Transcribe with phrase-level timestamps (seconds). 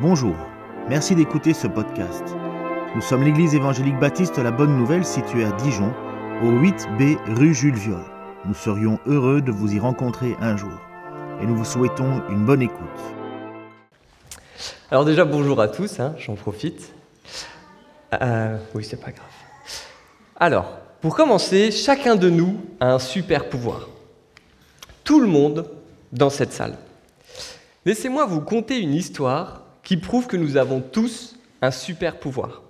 [0.00, 0.36] Bonjour,
[0.88, 2.22] merci d'écouter ce podcast.
[2.94, 5.92] Nous sommes l'église évangélique baptiste La Bonne Nouvelle située à Dijon,
[6.40, 8.04] au 8B rue Jules Viol.
[8.44, 10.70] Nous serions heureux de vous y rencontrer un jour
[11.42, 12.78] et nous vous souhaitons une bonne écoute.
[14.92, 16.92] Alors déjà bonjour à tous, hein, j'en profite.
[18.22, 19.26] Euh, oui, c'est pas grave.
[20.36, 23.88] Alors, pour commencer, chacun de nous a un super pouvoir.
[25.02, 25.68] Tout le monde
[26.12, 26.78] dans cette salle.
[27.84, 32.60] Laissez-moi vous conter une histoire qui prouve que nous avons tous un super pouvoir.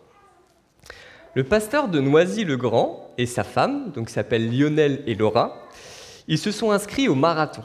[1.34, 5.66] Le pasteur de Noisy-le-Grand et sa femme, donc s'appellent Lionel et Laura,
[6.28, 7.64] ils se sont inscrits au marathon,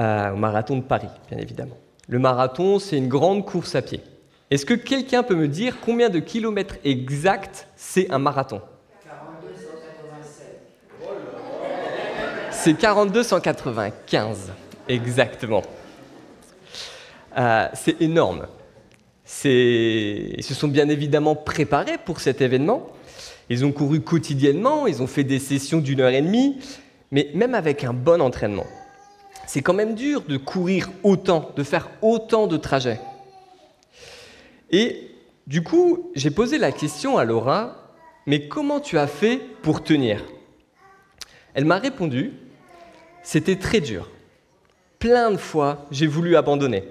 [0.00, 1.78] euh, au marathon de Paris, bien évidemment.
[2.08, 4.00] Le marathon, c'est une grande course à pied.
[4.50, 8.62] Est-ce que quelqu'un peut me dire combien de kilomètres exacts c'est un marathon?
[12.50, 14.50] C'est 4295,
[14.88, 15.62] exactement.
[17.36, 18.46] Euh, c'est énorme.
[19.44, 22.88] Ils se sont bien évidemment préparés pour cet événement.
[23.48, 26.58] Ils ont couru quotidiennement, ils ont fait des sessions d'une heure et demie,
[27.10, 28.66] mais même avec un bon entraînement.
[29.46, 33.00] C'est quand même dur de courir autant, de faire autant de trajets.
[34.70, 35.10] Et
[35.46, 37.94] du coup, j'ai posé la question à Laura,
[38.26, 40.24] mais comment tu as fait pour tenir?
[41.54, 42.32] Elle m'a répondu,
[43.22, 44.08] c'était très dur.
[45.00, 46.84] Plein de fois, j'ai voulu abandonner.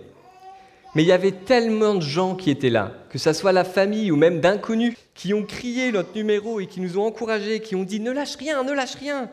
[0.96, 4.12] Mais il y avait tellement de gens qui étaient là, que ce soit la famille
[4.12, 7.84] ou même d'inconnus, qui ont crié notre numéro et qui nous ont encouragés, qui ont
[7.84, 9.30] dit ne lâche rien, ne lâche rien.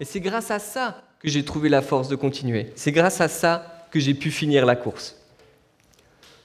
[0.00, 2.72] Et c'est grâce à ça que j'ai trouvé la force de continuer.
[2.74, 5.16] C'est grâce à ça que j'ai pu finir la course.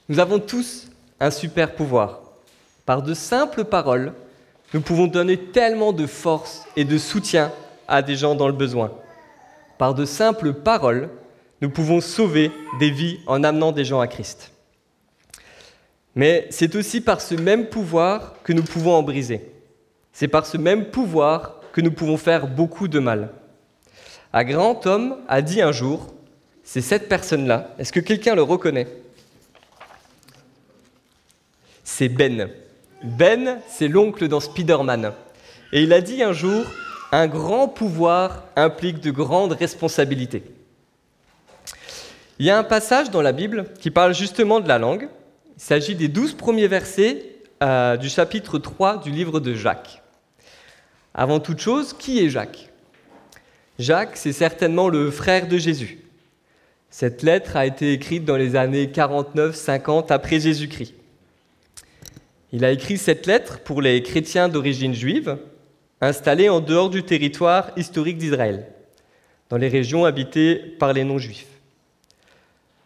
[0.08, 0.88] Nous avons tous
[1.20, 2.20] un super pouvoir.
[2.86, 4.12] Par de simples paroles,
[4.74, 7.52] nous pouvons donner tellement de force et de soutien
[7.88, 8.92] à des gens dans le besoin.
[9.78, 11.10] Par de simples paroles,
[11.60, 14.51] nous pouvons sauver des vies en amenant des gens à Christ.
[16.14, 19.50] Mais c'est aussi par ce même pouvoir que nous pouvons en briser.
[20.12, 23.30] C'est par ce même pouvoir que nous pouvons faire beaucoup de mal.
[24.32, 26.12] Un grand homme a dit un jour,
[26.64, 28.88] c'est cette personne-là, est-ce que quelqu'un le reconnaît?
[31.84, 32.48] C'est Ben.
[33.02, 35.12] Ben, c'est l'oncle dans Spider-Man.
[35.72, 36.64] Et il a dit un jour,
[37.10, 40.44] un grand pouvoir implique de grandes responsabilités.
[42.38, 45.08] Il y a un passage dans la Bible qui parle justement de la langue,
[45.56, 47.24] il s'agit des douze premiers versets
[47.62, 50.02] euh, du chapitre 3 du livre de Jacques.
[51.14, 52.70] Avant toute chose, qui est Jacques?
[53.78, 55.98] Jacques, c'est certainement le frère de Jésus.
[56.90, 60.94] Cette lettre a été écrite dans les années 49-50 après Jésus-Christ.
[62.52, 65.38] Il a écrit cette lettre pour les chrétiens d'origine juive,
[66.00, 68.66] installés en dehors du territoire historique d'Israël,
[69.48, 71.46] dans les régions habitées par les non-juifs.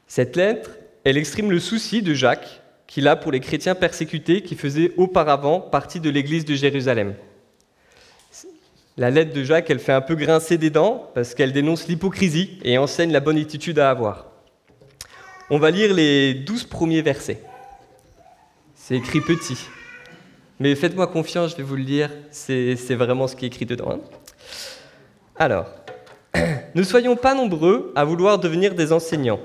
[0.07, 0.71] Cette lettre,
[1.07, 5.61] elle exprime le souci de Jacques qu'il a pour les chrétiens persécutés qui faisaient auparavant
[5.61, 7.15] partie de l'église de Jérusalem.
[8.97, 12.59] La lettre de Jacques, elle fait un peu grincer des dents parce qu'elle dénonce l'hypocrisie
[12.65, 14.33] et enseigne la bonne attitude à avoir.
[15.49, 17.41] On va lire les douze premiers versets.
[18.75, 19.59] C'est écrit petit.
[20.59, 23.93] Mais faites-moi confiance, je vais vous le lire, c'est vraiment ce qui est écrit dedans.
[23.93, 24.01] Hein.
[25.37, 25.67] Alors,
[26.75, 29.39] ne soyons pas nombreux à vouloir devenir des enseignants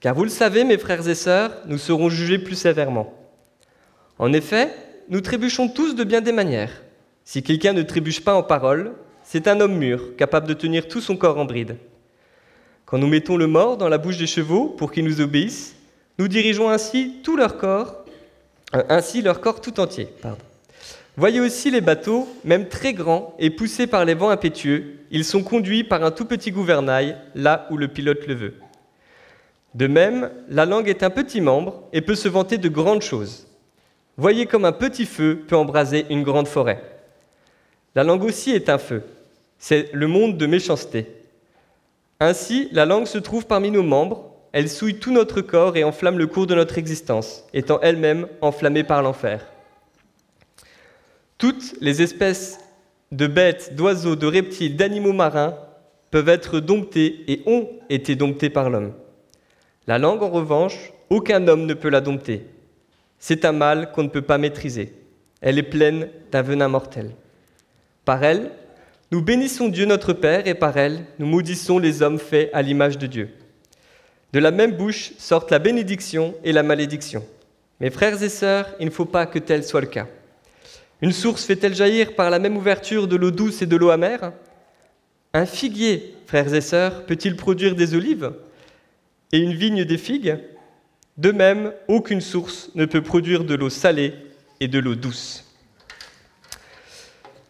[0.00, 3.14] car vous le savez, mes frères et sœurs, nous serons jugés plus sévèrement.
[4.18, 4.74] En effet,
[5.08, 6.82] nous trébuchons tous de bien des manières.
[7.24, 11.00] Si quelqu'un ne trébuche pas en parole, c'est un homme mûr, capable de tenir tout
[11.00, 11.76] son corps en bride.
[12.86, 15.76] Quand nous mettons le mort dans la bouche des chevaux pour qu'ils nous obéissent,
[16.18, 18.04] nous dirigeons ainsi tout leur corps,
[18.74, 20.08] euh, ainsi leur corps tout entier.
[21.16, 25.42] Voyez aussi les bateaux, même très grands et poussés par les vents impétueux, ils sont
[25.42, 28.54] conduits par un tout petit gouvernail là où le pilote le veut.
[29.74, 33.46] De même, la langue est un petit membre et peut se vanter de grandes choses.
[34.16, 36.82] Voyez comme un petit feu peut embraser une grande forêt.
[37.94, 39.02] La langue aussi est un feu.
[39.58, 41.06] C'est le monde de méchanceté.
[42.18, 46.18] Ainsi, la langue se trouve parmi nos membres, elle souille tout notre corps et enflamme
[46.18, 49.46] le cours de notre existence, étant elle-même enflammée par l'enfer.
[51.38, 52.58] Toutes les espèces
[53.12, 55.56] de bêtes, d'oiseaux, de reptiles, d'animaux marins
[56.10, 58.92] peuvent être domptées et ont été domptées par l'homme.
[59.90, 62.46] La langue, en revanche, aucun homme ne peut la dompter.
[63.18, 64.94] C'est un mal qu'on ne peut pas maîtriser.
[65.40, 67.10] Elle est pleine d'un venin mortel.
[68.04, 68.52] Par elle,
[69.10, 72.98] nous bénissons Dieu notre Père et par elle, nous maudissons les hommes faits à l'image
[72.98, 73.30] de Dieu.
[74.32, 77.26] De la même bouche sortent la bénédiction et la malédiction.
[77.80, 80.06] Mes frères et sœurs, il ne faut pas que tel soit le cas.
[81.02, 84.34] Une source fait-elle jaillir par la même ouverture de l'eau douce et de l'eau amère?
[85.34, 88.30] Un figuier, frères et sœurs, peut-il produire des olives?
[89.32, 90.38] Et une vigne des figues
[91.16, 94.14] De même, aucune source ne peut produire de l'eau salée
[94.60, 95.44] et de l'eau douce.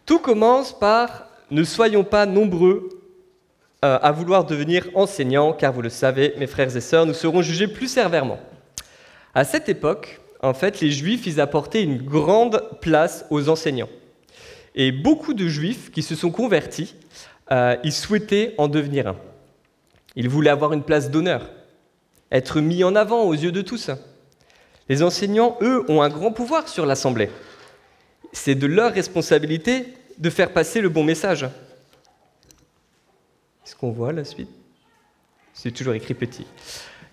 [0.06, 2.88] Tout commence par ne soyons pas nombreux
[3.85, 7.43] euh, à vouloir devenir enseignants, car vous le savez, mes frères et sœurs, nous serons
[7.43, 8.38] jugés plus sévèrement.
[9.35, 13.88] À cette époque, en fait, les Juifs, ils apportaient une grande place aux enseignants.
[14.75, 16.94] Et beaucoup de Juifs qui se sont convertis,
[17.53, 19.17] euh, ils souhaitaient en devenir un.
[20.17, 21.49] Ils voulaient avoir une place d'honneur,
[22.31, 23.91] être mis en avant aux yeux de tous.
[24.88, 27.31] Les enseignants, eux, ont un grand pouvoir sur l'Assemblée.
[28.32, 29.87] C'est de leur responsabilité
[30.19, 31.44] de faire passer le bon message.
[33.65, 34.50] Est-ce qu'on voit la suite?
[35.53, 36.47] C'est toujours écrit petit.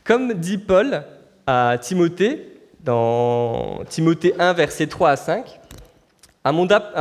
[0.04, 1.04] Comme dit Paul
[1.46, 5.60] à Timothée, dans Timothée 1, versets 3 à 5,
[6.44, 6.54] à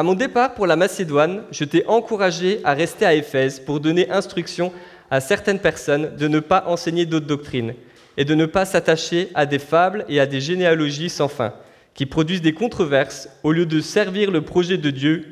[0.03, 4.73] mon, départ pour la Macédoine, je t'ai encouragé à rester à Éphèse pour donner instruction
[5.09, 7.75] à certaines personnes de ne pas enseigner d'autres doctrines
[8.17, 11.53] et de ne pas s'attacher à des fables et à des généalogies sans fin,
[11.95, 15.29] qui produisent des controverses au lieu de servir le projet de Dieu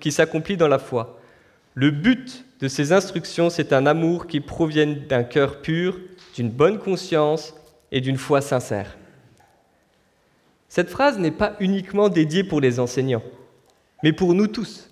[0.00, 1.20] qui, s'accomplit dans la foi.
[1.74, 5.98] Le but de ces instructions, c'est un amour qui provienne d'un cœur pur,
[6.34, 7.54] d'une bonne conscience
[7.92, 8.96] et d'une foi sincère.
[10.68, 13.22] Cette phrase n'est pas uniquement dédiée pour les enseignants,
[14.02, 14.90] mais pour nous tous.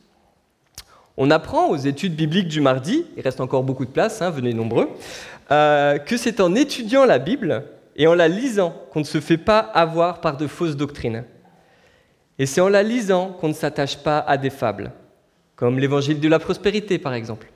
[1.17, 4.53] On apprend aux études bibliques du mardi, il reste encore beaucoup de place, hein, venez
[4.53, 4.89] nombreux,
[5.51, 7.65] euh, que c'est en étudiant la Bible
[7.97, 11.25] et en la lisant qu'on ne se fait pas avoir par de fausses doctrines.
[12.39, 14.93] Et c'est en la lisant qu'on ne s'attache pas à des fables,
[15.55, 17.49] comme l'évangile de la prospérité par exemple.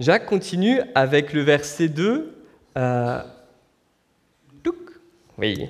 [0.00, 2.34] Jacques continue avec le verset 2.
[2.76, 3.22] Euh,
[5.38, 5.68] oui.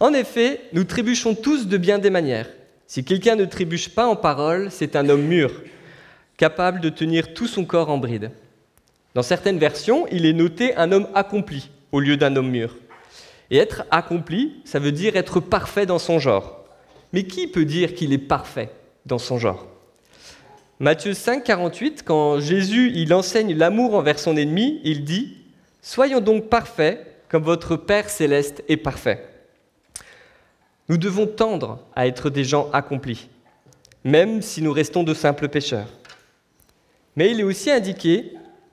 [0.00, 2.48] En effet, nous trébuchons tous de bien des manières.
[2.86, 5.62] Si quelqu'un ne trébuche pas en parole, c'est un homme mûr,
[6.36, 8.32] capable de tenir tout son corps en bride.
[9.14, 12.76] Dans certaines versions, il est noté un homme accompli au lieu d'un homme mûr.
[13.50, 16.64] Et être accompli, ça veut dire être parfait dans son genre.
[17.12, 18.70] Mais qui peut dire qu'il est parfait
[19.06, 19.66] dans son genre?
[20.78, 25.36] Matthieu 5, 48, quand Jésus il enseigne l'amour envers son ennemi, il dit
[25.82, 29.26] Soyons donc parfaits comme votre Père céleste est parfait.
[30.88, 33.28] Nous devons tendre à être des gens accomplis,
[34.04, 35.88] même si nous restons de simples pécheurs.
[37.16, 38.32] Mais il est aussi indiqué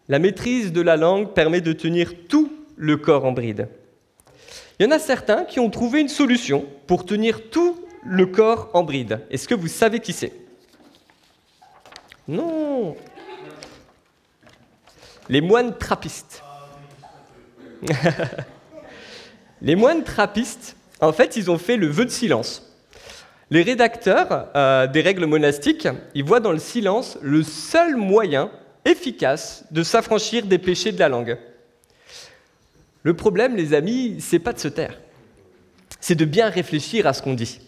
[0.10, 3.68] la maîtrise de la langue permet de tenir tout le corps en bride.
[4.80, 8.70] Il y en a certains qui ont trouvé une solution pour tenir tout le corps
[8.74, 9.22] en bride.
[9.32, 10.34] Est-ce que vous savez qui c'est?
[12.28, 12.96] Non
[15.30, 16.44] Les moines trappistes.
[19.62, 22.64] Les moines trappistes, en fait, ils ont fait le vœu de silence.
[23.50, 28.52] Les rédacteurs euh, des règles monastiques, ils voient dans le silence le seul moyen
[28.88, 31.38] efficace de s'affranchir des péchés de la langue.
[33.04, 34.98] Le problème, les amis, c'est pas de se taire,
[36.00, 37.60] c'est de bien réfléchir à ce qu'on dit.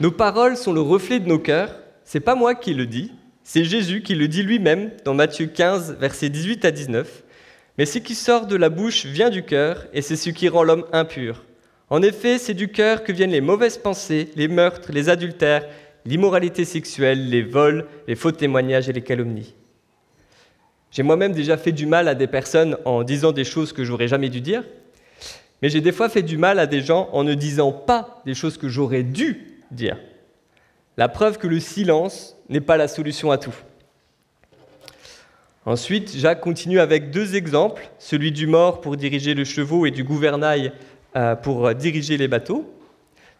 [0.00, 1.74] Nos paroles sont le reflet de nos cœurs,
[2.04, 3.12] c'est pas moi qui le dis,
[3.42, 7.22] c'est Jésus qui le dit lui-même dans Matthieu 15, versets 18 à 19.
[7.78, 10.64] Mais ce qui sort de la bouche vient du cœur, et c'est ce qui rend
[10.64, 11.44] l'homme impur.
[11.90, 15.66] En effet, c'est du cœur que viennent les mauvaises pensées, les meurtres, les adultères,
[16.04, 19.54] l'immoralité sexuelle, les vols, les faux témoignages et les calomnies.
[20.90, 24.08] J'ai moi-même déjà fait du mal à des personnes en disant des choses que j'aurais
[24.08, 24.64] jamais dû dire,
[25.60, 28.34] mais j'ai des fois fait du mal à des gens en ne disant pas des
[28.34, 29.98] choses que j'aurais dû dire.
[30.96, 33.54] La preuve que le silence n'est pas la solution à tout.
[35.66, 40.02] Ensuite, Jacques continue avec deux exemples, celui du mort pour diriger le chevaux et du
[40.02, 40.72] gouvernail
[41.14, 42.72] euh, pour diriger les bateaux.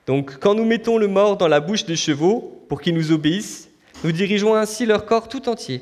[0.06, 3.70] Donc, quand nous mettons le mort dans la bouche des chevaux pour qu'ils nous obéissent,
[4.04, 5.80] nous dirigeons ainsi leur corps tout entier.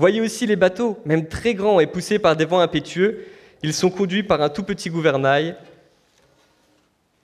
[0.00, 3.26] Voyez aussi les bateaux, même très grands et poussés par des vents impétueux,
[3.62, 5.54] ils sont conduits par un tout petit gouvernail.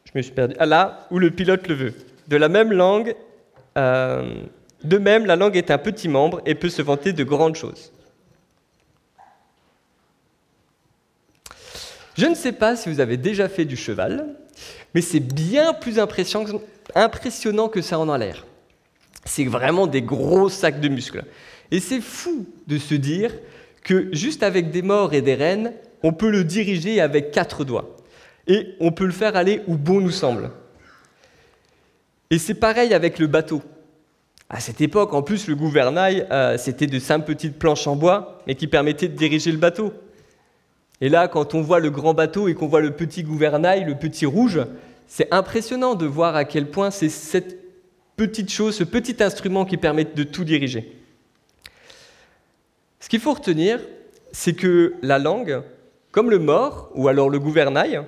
[0.05, 0.55] Je me suis perdu.
[0.59, 1.95] Ah là, où le pilote le veut.
[2.29, 3.17] De la même langue,
[3.79, 4.43] euh,
[4.85, 7.93] de même, la langue est un petit membre et peut se vanter de grandes choses.
[12.19, 14.37] Je ne sais pas si vous avez déjà fait du cheval,
[14.95, 18.45] mais c'est bien plus impressionnant que ça en a l'air.
[19.25, 21.25] C'est vraiment des gros sacs de muscles.
[21.71, 23.33] Et c'est fou de se dire
[23.83, 27.97] que juste avec des morts et des rênes, on peut le diriger avec quatre doigts.
[28.47, 30.51] Et on peut le faire aller où bon nous semble.
[32.31, 33.63] Et c'est pareil avec le bateau.
[34.49, 38.43] À cette époque, en plus, le gouvernail, euh, c'était de simples petites planches en bois,
[38.47, 39.93] mais qui permettaient de diriger le bateau.
[41.01, 43.97] Et là, quand on voit le grand bateau et qu'on voit le petit gouvernail, le
[43.97, 44.61] petit rouge,
[45.09, 47.59] c'est impressionnant de voir à quel point c'est cette
[48.17, 50.96] petite chose, ce petit instrument qui permet de tout diriger.
[53.07, 53.79] Ce qu'il faut retenir,
[54.33, 55.63] c'est que la langue,
[56.11, 58.03] Comme le mort ou alors le gouvernail,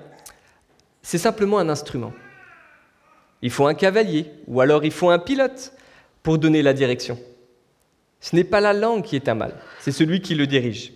[1.02, 2.12] c'est simplement un instrument.
[3.40, 5.72] Il faut un cavalier ou alors il faut un pilote
[6.24, 7.16] pour donner la direction.
[8.18, 10.92] Ce n'est pas la langue qui est un mal, c'est celui qui le dirige.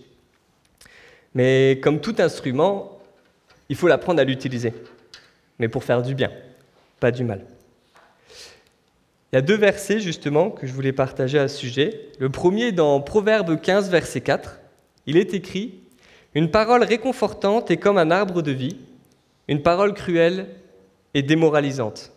[1.33, 2.99] Mais comme tout instrument,
[3.69, 4.73] il faut l'apprendre à l'utiliser,
[5.59, 6.31] mais pour faire du bien,
[6.99, 7.45] pas du mal.
[9.33, 12.01] Il y a deux versets justement que je voulais partager à ce sujet.
[12.19, 14.59] Le premier dans Proverbe 15, verset 4.
[15.07, 15.73] Il est écrit
[16.35, 18.77] Une parole réconfortante est comme un arbre de vie,
[19.47, 20.49] une parole cruelle
[21.15, 22.11] et démoralisante.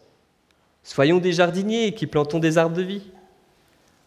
[0.82, 3.04] Soyons des jardiniers qui plantons des arbres de vie.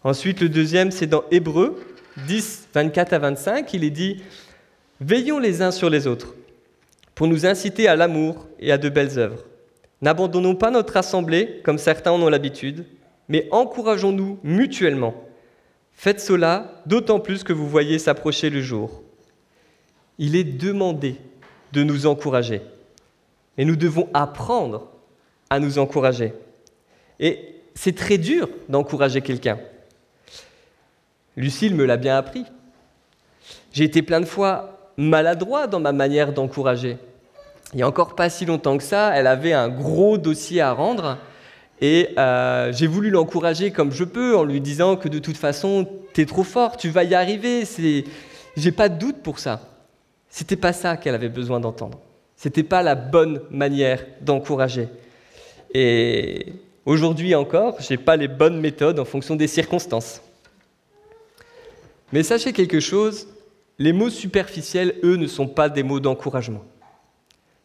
[0.04, 1.84] Ensuite, le deuxième, c'est dans Hébreu
[2.28, 3.74] 10, 24 à 25.
[3.74, 4.22] Il est dit
[5.01, 6.36] Veillons les uns sur les autres
[7.16, 9.46] pour nous inciter à l'amour et à de belles œuvres.
[10.04, 12.86] N'abandonnons pas notre assemblée comme certains en ont l'habitude
[13.30, 15.14] mais encourageons-nous mutuellement.
[15.94, 19.04] Faites cela d'autant plus que vous voyez s'approcher le jour.
[20.18, 21.16] Il est demandé
[21.72, 22.62] de nous encourager,
[23.58, 24.90] et nous devons apprendre
[25.50, 26.34] à nous encourager.
[27.20, 29.60] Et c'est très dur d'encourager quelqu'un.
[31.38, 32.46] Lucille me l'a bien appris.
[33.72, 36.98] J'ai été plein de fois maladroit dans ma manière d'encourager.
[37.74, 40.74] Il n'y a encore pas si longtemps que ça, elle avait un gros dossier à
[40.74, 41.18] rendre
[41.82, 45.88] et euh, j'ai voulu l'encourager comme je peux en lui disant que de toute façon,
[46.14, 47.64] tu es trop fort, tu vas y arriver.
[48.58, 49.62] J'ai pas de doute pour ça.
[50.30, 52.00] C'était pas ça qu'elle avait besoin d'entendre.
[52.36, 54.90] C'était pas la bonne manière d'encourager.
[55.74, 56.54] Et
[56.86, 60.22] aujourd'hui encore, j'ai pas les bonnes méthodes en fonction des circonstances.
[62.12, 63.28] Mais sachez quelque chose,
[63.78, 66.64] les mots superficiels, eux, ne sont pas des mots d'encouragement.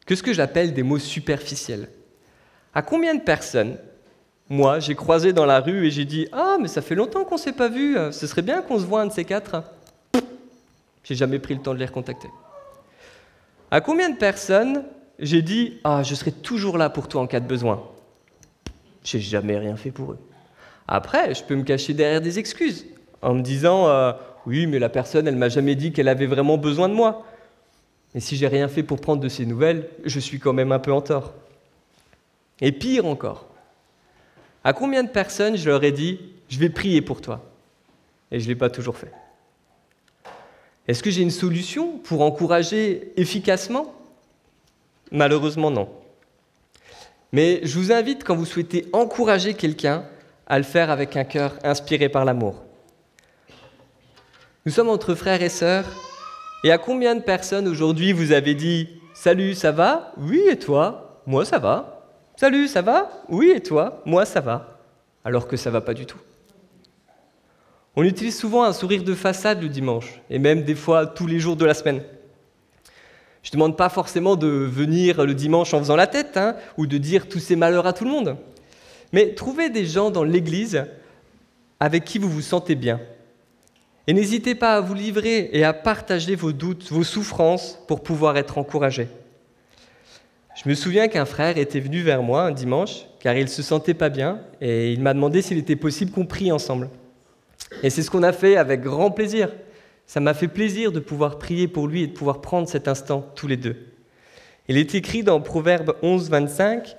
[0.07, 1.89] Qu'est-ce que j'appelle des mots superficiels
[2.75, 3.79] À combien de personnes
[4.51, 7.37] moi, j'ai croisé dans la rue et j'ai dit Ah, mais ça fait longtemps qu'on
[7.37, 9.63] ne s'est pas vu, ce serait bien qu'on se voit un de ces quatre.
[11.03, 12.29] J'ai jamais pris le temps de les recontacter.
[13.71, 14.85] À combien de personnes
[15.19, 17.83] j'ai dit Ah, je serai toujours là pour toi en cas de besoin?
[19.03, 20.19] J'ai jamais rien fait pour eux.
[20.89, 22.87] Après, je peux me cacher derrière des excuses
[23.23, 24.13] en me disant euh,
[24.47, 27.27] Oui, mais la personne, elle m'a jamais dit qu'elle avait vraiment besoin de moi.
[28.15, 30.79] Mais si j'ai rien fait pour prendre de ses nouvelles, je suis quand même un
[30.79, 31.33] peu en tort.
[32.61, 33.47] Et pire encore,
[34.65, 37.45] à combien de personnes je leur ai dit, je vais prier pour toi?
[38.31, 39.13] Et je ne l'ai pas toujours fait.
[40.89, 43.95] Est-ce que j'ai une solution pour encourager efficacement?
[45.13, 45.89] Malheureusement non.
[47.33, 50.05] Mais je vous invite, quand vous souhaitez encourager quelqu'un,
[50.47, 52.63] à le faire avec un cœur inspiré par l'amour.
[54.67, 55.87] Nous sommes entre frères et sœurs,
[56.65, 60.13] et à combien de personnes aujourd'hui vous avez dit Salut, ça va?
[60.17, 61.21] Oui, et toi?
[61.27, 61.94] Moi, ça va.
[62.37, 63.11] Salut, ça va?
[63.29, 64.03] Oui, et toi?
[64.05, 64.81] Moi, ça va.
[65.25, 66.19] Alors que ça va pas du tout.
[67.95, 71.39] On utilise souvent un sourire de façade le dimanche, et même des fois tous les
[71.39, 72.03] jours de la semaine.
[73.45, 76.89] Je ne demande pas forcément de venir le dimanche en faisant la tête, hein, ou
[76.89, 78.37] de dire tous ces malheurs à tout le monde.
[79.13, 80.87] Mais trouvez des gens dans l'Église
[81.79, 83.01] avec qui vous vous sentez bien.
[84.09, 88.37] Et n'hésitez pas à vous livrer et à partager vos doutes, vos souffrances pour pouvoir
[88.37, 89.07] être encouragé.
[90.55, 93.95] Je me souviens qu'un frère était venu vers moi un dimanche, car il se sentait
[93.95, 96.91] pas bien, et il m'a demandé s'il était possible qu'on prie ensemble.
[97.83, 99.51] Et c'est ce qu'on a fait avec grand plaisir.
[100.07, 103.29] Ça m'a fait plaisir de pouvoir prier pour lui et de pouvoir prendre cet instant
[103.35, 103.77] tous les deux.
[104.69, 106.97] Il est écrit dans Proverbe 11, 25,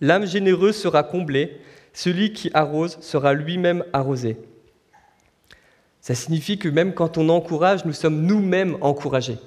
[0.00, 1.60] L'âme généreuse sera comblée,
[1.92, 4.36] celui qui arrose sera lui-même arrosé.
[6.00, 9.38] Ça signifie que même quand on encourage, nous sommes nous-mêmes encouragés.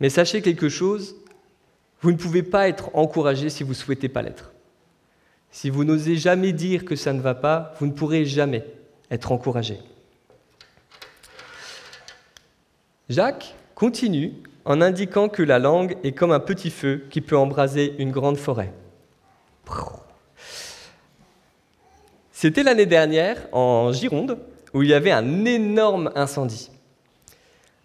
[0.00, 1.16] Mais sachez quelque chose,
[2.00, 4.52] vous ne pouvez pas être encouragé si vous ne souhaitez pas l'être.
[5.50, 8.64] Si vous n'osez jamais dire que ça ne va pas, vous ne pourrez jamais
[9.10, 9.78] être encouragé.
[13.08, 17.94] Jacques continue en indiquant que la langue est comme un petit feu qui peut embraser
[17.98, 18.72] une grande forêt.
[22.32, 24.38] C'était l'année dernière en Gironde
[24.74, 26.70] où il y avait un énorme incendie.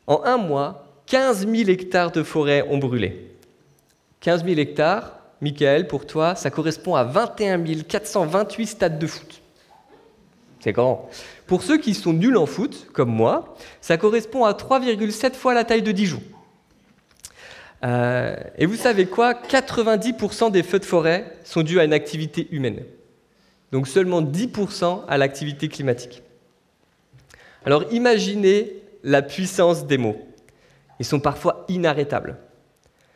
[0.05, 3.32] En un mois, 15 000 hectares de forêt ont brûlé.
[4.23, 9.41] 15 000 hectares, Michael, pour toi, ça correspond à 21 428 stades de foot.
[10.61, 11.09] C'est grand.
[11.45, 15.65] Pour ceux qui sont nuls en foot, comme moi, ça correspond à 3,7 fois la
[15.65, 16.23] taille de Dijon.
[17.83, 19.33] Euh, et vous savez quoi?
[19.33, 22.85] 90% des feux de forêt sont dus à une activité humaine.
[23.73, 26.23] Donc seulement 10% à l'activité climatique.
[27.65, 28.71] Alors imaginez
[29.03, 30.15] la puissance des mots.
[31.01, 32.37] Ils sont parfois inarrêtables.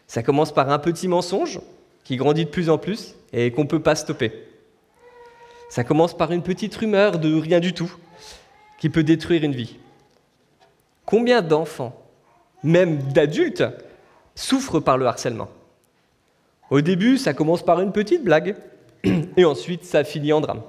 [0.08, 1.60] Ça commence par un petit mensonge
[2.04, 4.32] qui grandit de plus en plus et qu'on ne peut pas stopper.
[5.70, 7.94] Ça commence par une petite rumeur de rien du tout
[8.80, 9.78] qui peut détruire une vie.
[11.06, 12.02] Combien d'enfants
[12.64, 13.64] même d'adultes,
[14.36, 15.50] souffrent par le harcèlement?
[16.70, 18.56] Au début, ça commence par une petite blague,
[19.38, 20.62] et ensuite ça finit en drame.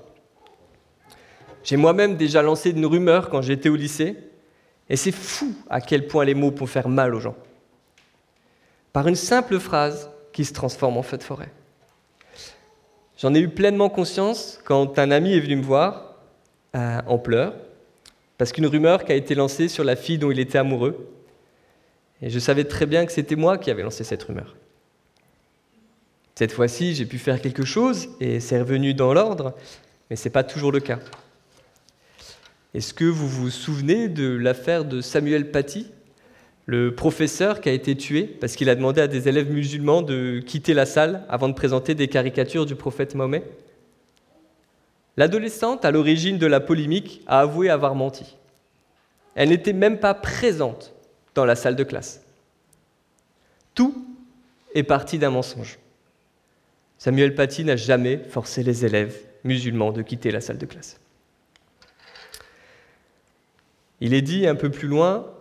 [1.65, 4.17] J'ai moi-même déjà lancé une rumeur quand j'étais au lycée,
[4.89, 7.37] et c'est fou à quel point les mots peuvent faire mal aux gens.
[8.99, 11.53] Par une simple phrase qui se transforme en feu de forêt.
[13.17, 16.17] J'en ai eu pleinement conscience quand un ami est venu me voir
[16.75, 17.55] euh, en pleurs,
[18.39, 21.09] parce qu'une rumeur qui a été lancée sur la fille dont il était amoureux,
[22.23, 24.57] et je savais très bien que c'était moi qui avais lancé cette rumeur.
[26.35, 29.55] Cette fois-ci, j'ai pu faire quelque chose et c'est revenu dans l'ordre,
[30.11, 30.99] mais ce n'est pas toujours le cas.
[32.75, 35.87] Est-ce que vous vous souvenez de l'affaire de Samuel Paty,
[36.69, 40.39] le professeur qui a été tué parce qu'il a demandé à des élèves musulmans de
[40.41, 43.43] quitter la salle avant de présenter des caricatures du prophète Mahomet
[45.17, 48.37] L'adolescente, à l'origine de la polémique, a avoué avoir menti.
[49.35, 50.93] Elle n'était même pas présente
[51.35, 52.23] dans la salle de classe.
[53.75, 54.05] Tout
[54.75, 55.79] est parti d'un mensonge.
[56.99, 61.01] Samuel Paty n'a jamais forcé les élèves musulmans de quitter la salle de classe.
[64.03, 65.33] Il est dit un peu plus loin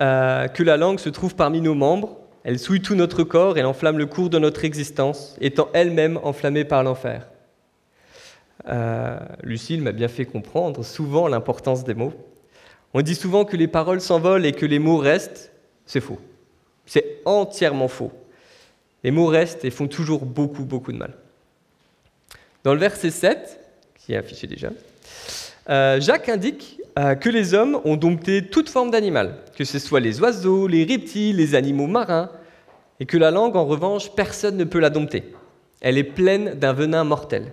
[0.00, 3.66] euh, que la langue se trouve parmi nos membres, elle souille tout notre corps, elle
[3.66, 7.28] enflamme le cours de notre existence, étant elle-même enflammée par l'enfer.
[8.68, 12.12] Euh, Lucille m'a bien fait comprendre souvent l'importance des mots.
[12.94, 15.52] On dit souvent que les paroles s'envolent et que les mots restent.
[15.86, 16.18] C'est faux.
[16.86, 18.12] C'est entièrement faux.
[19.04, 21.14] Les mots restent et font toujours beaucoup, beaucoup de mal.
[22.64, 23.60] Dans le verset 7,
[23.94, 24.70] qui est affiché déjà,
[25.68, 30.00] euh, Jacques indique euh, que les hommes ont dompté toute forme d'animal, que ce soit
[30.00, 32.30] les oiseaux, les reptiles, les animaux marins,
[32.98, 35.32] et que la langue, en revanche, personne ne peut la dompter.
[35.80, 37.52] Elle est pleine d'un venin mortel.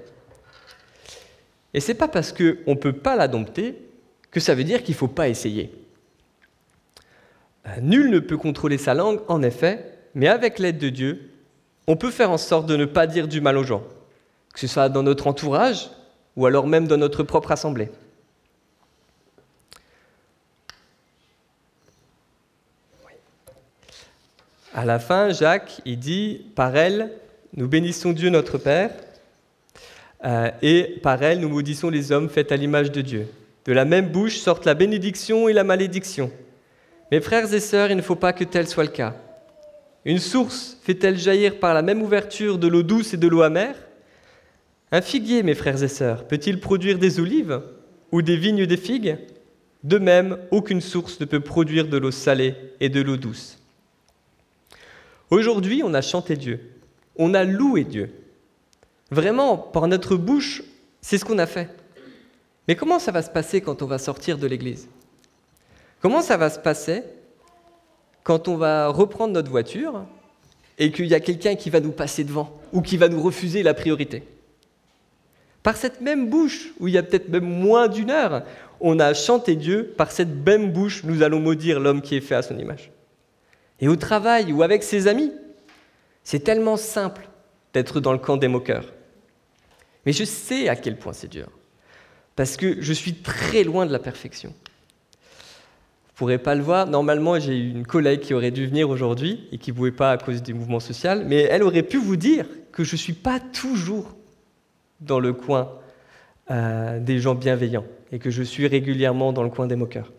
[1.74, 3.77] Et c'est pas parce qu'on ne peut pas la dompter
[4.32, 5.72] que ça veut dire qu'il ne faut pas essayer.
[7.67, 11.32] Euh, nul ne peut contrôler sa langue, en effet, mais avec l'aide de Dieu,
[11.88, 13.84] on peut faire en sorte de ne pas dire du mal aux gens,
[14.54, 15.89] que ce soit dans notre entourage
[16.36, 17.89] ou alors même dans notre propre assemblée.
[24.78, 27.10] À la fin, Jacques, il dit, par elle,
[27.56, 28.92] nous bénissons Dieu notre Père,
[30.24, 33.28] euh, et par elle, nous maudissons les hommes faits à l'image de Dieu.
[33.66, 36.30] De la même bouche sortent la bénédiction et la malédiction.
[37.12, 39.16] Mes frères et sœurs, il ne faut pas que tel soit le cas.
[40.06, 43.78] Une source fait-elle jaillir par la même ouverture de l'eau douce et de l'eau amère?
[44.92, 47.63] Un figuier, mes frères et sœurs, peut-il produire des olives
[48.12, 49.18] ou des vignes des figues?
[49.84, 53.58] De même, aucune source ne peut produire de l'eau salée et de l'eau douce.
[55.30, 56.60] Aujourd'hui, on a chanté Dieu,
[57.18, 58.12] on a loué Dieu.
[59.12, 60.63] Vraiment, par notre bouche,
[61.02, 61.70] c'est ce qu'on a fait.
[62.68, 64.88] Mais comment ça va se passer quand on va sortir de l'Église?
[66.02, 67.04] Comment ça va se passer
[68.24, 70.06] quand on va reprendre notre voiture
[70.78, 73.63] et qu'il y a quelqu'un qui va nous passer devant ou qui va nous refuser
[73.63, 74.24] la priorité?
[75.63, 78.44] Par cette même bouche, où il y a peut-être même moins d'une heure,
[78.80, 82.36] on a chanté Dieu, par cette même bouche, nous allons maudire l'homme qui est fait
[82.36, 82.92] à son image.
[83.80, 85.32] Et au travail ou avec ses amis,
[86.24, 87.30] c'est tellement simple
[87.74, 88.94] d'être dans le camp des moqueurs.
[90.06, 91.50] Mais je sais à quel point c'est dur
[92.38, 94.50] parce que je suis très loin de la perfection.
[94.50, 99.48] Vous ne pourrez pas le voir, normalement j'ai une collègue qui aurait dû venir aujourd'hui
[99.52, 102.16] et qui ne pouvait pas à cause du mouvement social, mais elle aurait pu vous
[102.16, 104.16] dire que je ne suis pas toujours
[105.02, 105.74] dans le coin
[106.52, 110.12] euh, des gens bienveillants et que je suis régulièrement dans le coin des moqueurs.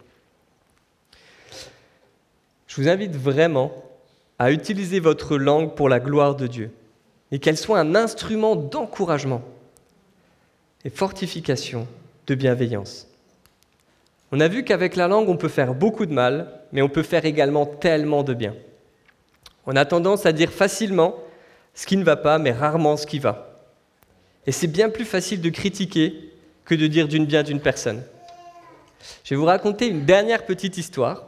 [2.79, 3.73] Je vous invite vraiment
[4.38, 6.71] à utiliser votre langue pour la gloire de Dieu
[7.33, 9.43] et qu'elle soit un instrument d'encouragement
[10.85, 11.88] et fortification
[12.29, 13.09] de bienveillance.
[14.31, 17.03] On a vu qu'avec la langue, on peut faire beaucoup de mal, mais on peut
[17.03, 18.55] faire également tellement de bien.
[19.67, 21.17] On a tendance à dire facilement
[21.75, 23.59] ce qui ne va pas, mais rarement ce qui va.
[24.47, 26.33] Et c'est bien plus facile de critiquer
[26.64, 28.05] que de dire d'une bien d'une personne.
[29.25, 31.28] Je vais vous raconter une dernière petite histoire.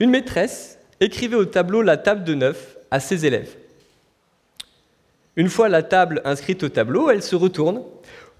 [0.00, 3.56] Une maîtresse écrivait au tableau la table de neuf à ses élèves.
[5.36, 7.82] Une fois la table inscrite au tableau, elle se retourne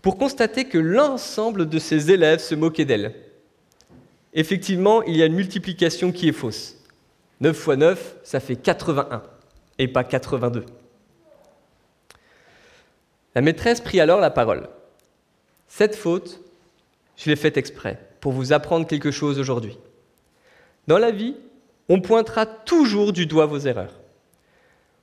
[0.03, 3.15] pour constater que l'ensemble de ses élèves se moquaient d'elle.
[4.35, 6.77] Effectivement, il y a une multiplication qui est fausse.
[7.41, 9.23] 9 fois 9, ça fait 81
[9.79, 10.65] et pas 82.
[13.35, 14.69] La maîtresse prit alors la parole.
[15.69, 16.41] Cette faute,
[17.17, 19.79] je l'ai faite exprès pour vous apprendre quelque chose aujourd'hui.
[20.89, 21.37] Dans la vie,
[21.89, 23.99] on pointera toujours du doigt vos erreurs.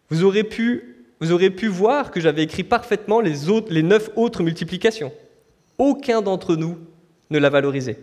[0.10, 5.12] Vous aurez pu voir que j'avais écrit parfaitement les neuf autres multiplications.
[5.78, 6.78] Aucun d'entre nous
[7.30, 7.98] ne l'a valorisé.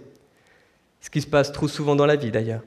[1.01, 2.63] Ce qui se passe trop souvent dans la vie d'ailleurs.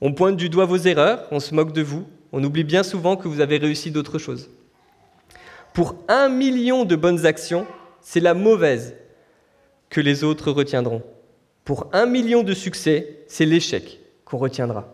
[0.00, 3.16] On pointe du doigt vos erreurs, on se moque de vous, on oublie bien souvent
[3.16, 4.50] que vous avez réussi d'autres choses.
[5.72, 7.66] Pour un million de bonnes actions,
[8.00, 8.94] c'est la mauvaise
[9.88, 11.02] que les autres retiendront.
[11.64, 14.92] Pour un million de succès, c'est l'échec qu'on retiendra.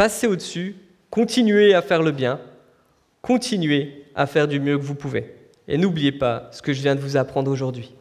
[0.00, 0.76] Passez au-dessus,
[1.10, 2.40] continuez à faire le bien,
[3.20, 5.34] continuez à faire du mieux que vous pouvez.
[5.68, 7.92] Et n'oubliez pas ce que je viens de vous apprendre aujourd'hui.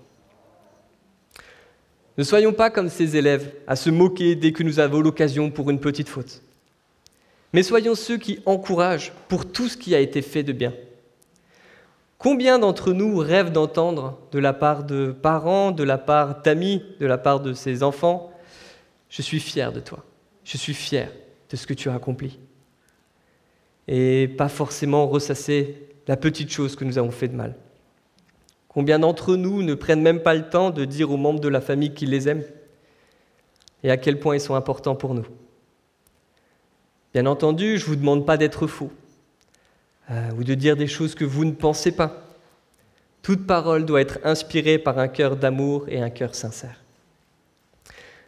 [2.18, 5.70] Ne soyons pas comme ces élèves à se moquer dès que nous avons l'occasion pour
[5.70, 6.42] une petite faute.
[7.52, 10.74] Mais soyons ceux qui encouragent pour tout ce qui a été fait de bien.
[12.18, 17.06] Combien d'entre nous rêvent d'entendre de la part de parents, de la part d'amis, de
[17.06, 18.32] la part de ses enfants
[19.10, 20.06] Je suis fier de toi.
[20.46, 21.12] Je suis fier
[21.50, 22.40] de ce que tu as accompli.
[23.88, 27.56] Et pas forcément ressasser la petite chose que nous avons fait de mal.
[28.68, 31.62] Combien d'entre nous ne prennent même pas le temps de dire aux membres de la
[31.62, 32.46] famille qu'ils les aiment
[33.84, 35.26] et à quel point ils sont importants pour nous?
[37.14, 38.92] Bien entendu, je ne vous demande pas d'être faux
[40.12, 42.24] euh, ou de dire des choses que vous ne pensez pas.
[43.24, 46.84] Toute parole doit être inspirée par un cœur d'amour et un cœur sincère.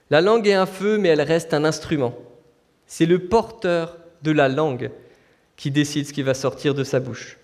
[0.10, 2.14] La langue est un feu, mais elle reste un instrument.
[2.92, 4.92] C'est le porteur de la langue
[5.56, 7.38] qui décide ce qui va sortir de sa bouche.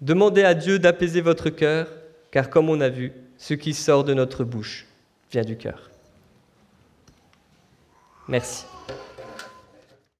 [0.00, 1.86] Demandez à Dieu d'apaiser votre cœur,
[2.32, 4.86] car comme on a vu, ce qui sort de notre bouche
[5.30, 5.88] vient du cœur.
[8.26, 8.64] Merci.